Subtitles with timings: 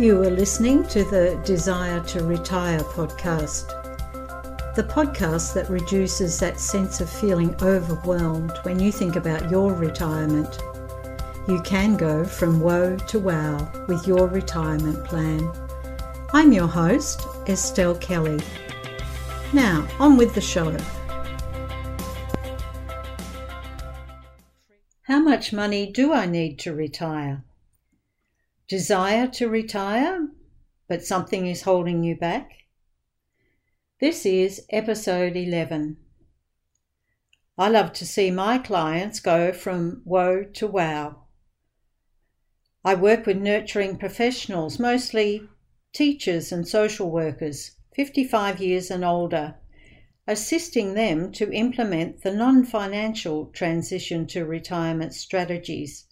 [0.00, 3.66] You are listening to the Desire to Retire podcast,
[4.76, 10.62] the podcast that reduces that sense of feeling overwhelmed when you think about your retirement.
[11.48, 15.50] You can go from woe to wow with your retirement plan.
[16.32, 18.38] I'm your host, Estelle Kelly.
[19.52, 20.76] Now, on with the show.
[25.02, 27.42] How much money do I need to retire?
[28.68, 30.28] Desire to retire,
[30.88, 32.50] but something is holding you back?
[33.98, 35.96] This is episode 11.
[37.56, 41.22] I love to see my clients go from woe to wow.
[42.84, 45.48] I work with nurturing professionals, mostly
[45.94, 49.54] teachers and social workers, 55 years and older,
[50.26, 56.04] assisting them to implement the non financial transition to retirement strategies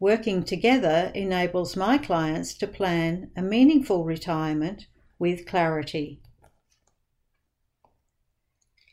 [0.00, 4.86] Working together enables my clients to plan a meaningful retirement
[5.18, 6.22] with clarity.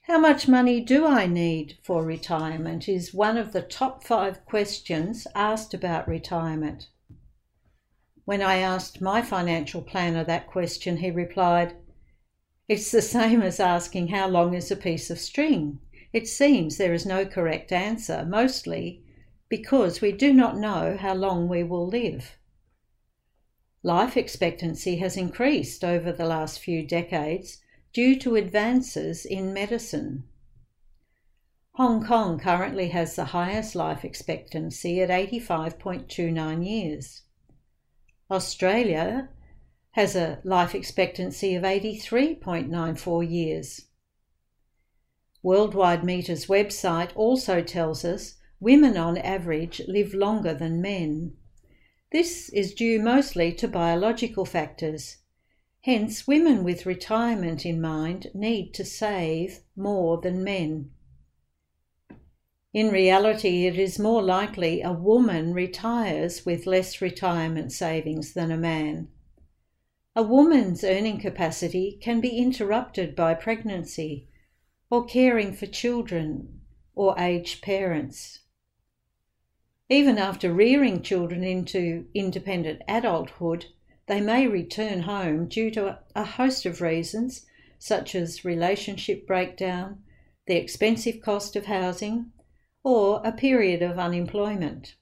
[0.04, 5.26] How much money do I need for retirement is one of the top five questions
[5.34, 6.90] asked about retirement.
[8.26, 11.74] When I asked my financial planner that question, he replied,
[12.68, 15.80] It's the same as asking how long is a piece of string.
[16.12, 18.26] It seems there is no correct answer.
[18.26, 19.06] Mostly,
[19.50, 22.38] because we do not know how long we will live.
[23.84, 27.60] Life expectancy has increased over the last few decades
[27.94, 30.24] due to advances in medicine.
[31.74, 37.22] Hong Kong currently has the highest life expectancy at 85.29 years.
[38.32, 39.30] Australia
[39.92, 43.86] has a life expectancy of 83.94 years.
[45.46, 51.34] Worldometers website also tells us women on average live longer than men.
[52.12, 55.18] This is due mostly to biological factors.
[55.82, 60.92] Hence, women with retirement in mind need to save more than men.
[62.74, 68.58] In reality, it is more likely a woman retires with less retirement savings than a
[68.58, 69.08] man.
[70.16, 74.28] A woman's earning capacity can be interrupted by pregnancy
[74.90, 76.62] or caring for children
[76.96, 78.40] or aged parents.
[79.90, 83.68] Even after rearing children into independent adulthood,
[84.08, 87.46] they may return home due to a host of reasons,
[87.80, 90.04] such as relationship breakdown,
[90.46, 92.32] the expensive cost of housing,
[92.84, 94.96] or a period of unemployment.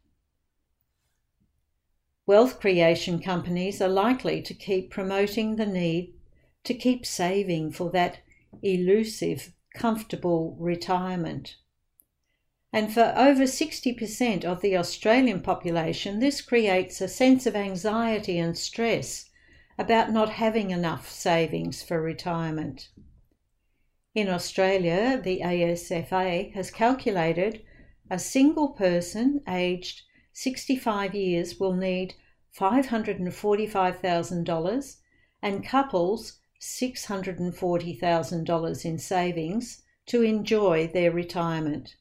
[2.28, 6.14] Wealth creation companies are likely to keep promoting the need
[6.64, 8.20] to keep saving for that
[8.64, 11.56] elusive, comfortable retirement.
[12.76, 18.58] And for over 60% of the Australian population, this creates a sense of anxiety and
[18.58, 19.30] stress
[19.80, 22.90] about not having enough savings for retirement.
[24.14, 27.64] In Australia, the ASFA has calculated
[28.12, 30.02] a single person aged
[30.34, 32.16] 65 years will need
[32.54, 34.98] $545,000
[35.42, 41.96] and couples $640,000 in savings to enjoy their retirement.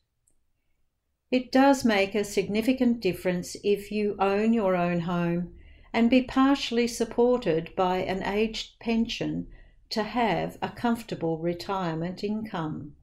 [1.35, 5.57] It does make a significant difference if you own your own home
[5.93, 9.49] and be partially supported by an aged pension
[9.91, 12.95] to have a comfortable retirement income.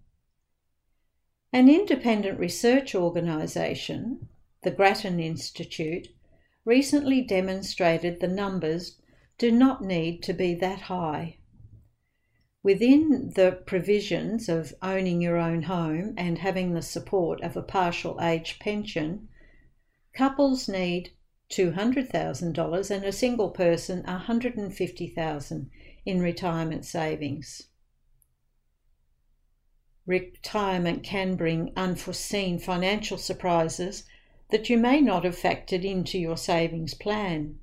[1.52, 4.30] An independent research organisation,
[4.64, 6.08] the Grattan Institute,
[6.64, 9.02] recently demonstrated the numbers
[9.38, 11.40] do not need to be that high.
[12.64, 18.22] Within the provisions of owning your own home and having the support of a partial
[18.22, 19.30] age pension,
[20.14, 21.12] couples need
[21.50, 25.70] $200,000 and a single person $150,000
[26.06, 27.64] in retirement savings.
[30.06, 34.04] Retirement can bring unforeseen financial surprises
[34.50, 37.58] that you may not have factored into your savings plan.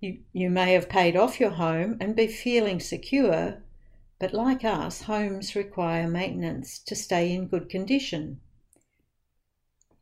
[0.00, 3.62] You, you may have paid off your home and be feeling secure
[4.22, 8.40] but like us, homes require maintenance to stay in good condition.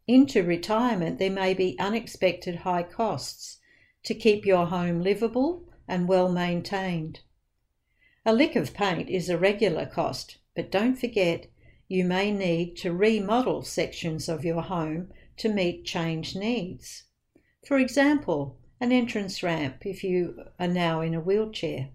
[0.06, 3.60] Into retirement, there may be unexpected high costs
[4.04, 7.20] to keep your home livable and well maintained.
[8.26, 11.46] A lick of paint is a regular cost, but don't forget
[11.88, 17.04] you may need to remodel sections of your home to meet changed needs.
[17.66, 21.88] For example, an entrance ramp if you are now in a wheelchair.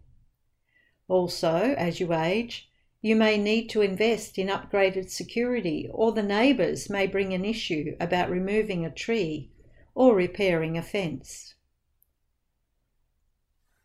[1.08, 2.70] Also, as you age,
[3.02, 7.96] you may need to invest in upgraded security, or the neighbours may bring an issue
[8.00, 9.52] about removing a tree
[9.94, 11.54] or repairing a fence.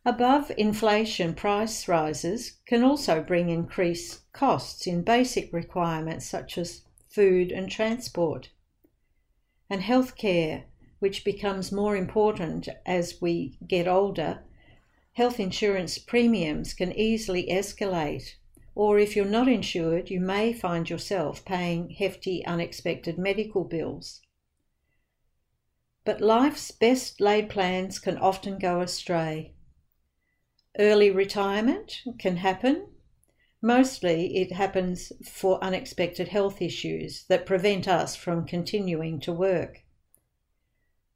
[0.06, 7.52] Above inflation price rises can also bring increased costs in basic requirements such as food
[7.52, 8.48] and transport.
[9.68, 10.64] And healthcare,
[11.00, 14.42] which becomes more important as we get older,
[15.20, 18.36] health insurance premiums can easily escalate.
[18.74, 24.22] Or if you're not insured, you may find yourself paying hefty unexpected medical bills.
[26.06, 29.52] But life's best laid plans can often go astray.
[30.78, 32.86] Early retirement can happen.
[33.60, 39.84] Mostly it happens for unexpected health issues that prevent us from continuing to work.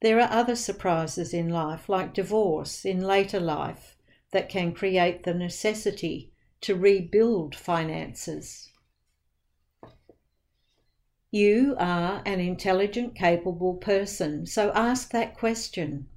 [0.02, 3.93] There are other surprises in life, like divorce in later life,
[4.34, 8.72] that can create the necessity to rebuild finances.
[11.30, 16.08] You are an intelligent, capable person, so ask that question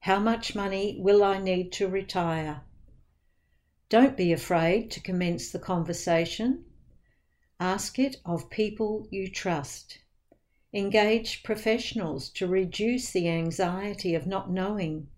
[0.00, 2.60] How much money will I need to retire?
[3.88, 6.66] Don't be afraid to commence the conversation.
[7.58, 10.00] Ask it of people you trust.
[10.74, 15.08] Engage professionals to reduce the anxiety of not knowing.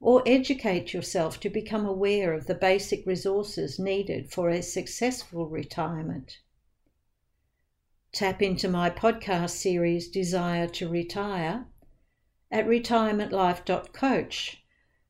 [0.00, 6.38] Or educate yourself to become aware of the basic resources needed for a successful retirement.
[8.12, 11.66] Tap into my podcast series Desire to Retire
[12.50, 14.64] at retirementlife.coach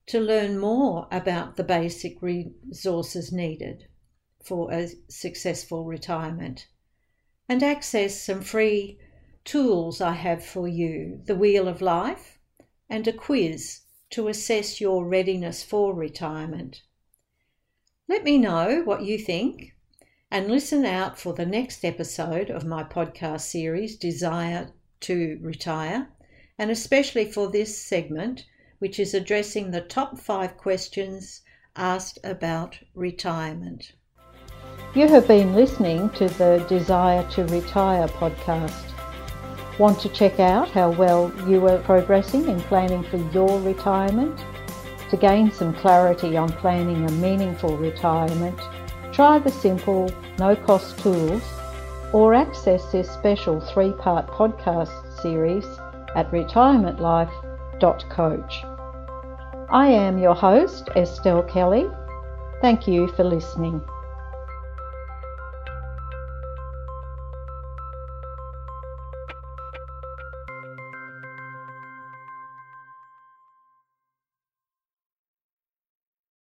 [0.07, 3.87] to learn more about the basic resources needed
[4.43, 6.67] for a successful retirement
[7.49, 8.99] and access some free
[9.45, 12.39] tools I have for you the Wheel of Life
[12.89, 16.83] and a quiz to assess your readiness for retirement.
[18.09, 19.75] Let me know what you think
[20.31, 26.09] and listen out for the next episode of my podcast series, Desire to Retire,
[26.59, 28.45] and especially for this segment
[28.79, 31.43] which is addressing the top five questions
[31.77, 33.93] asked about retirement.
[34.95, 38.88] You have been listening to the Desire to Retire podcast.
[39.79, 44.45] Want to check out how well you are progressing in planning for your retirement?
[45.11, 48.59] To gain some clarity on planning a meaningful retirement,
[49.13, 51.45] try the simple, no cost tools
[52.13, 55.65] or access this special three part podcast series
[56.17, 58.65] at retirementlife.coach.
[59.71, 61.89] I am your host, Estelle Kelly.
[62.61, 63.81] Thank you for listening.